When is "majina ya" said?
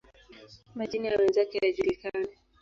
0.75-1.17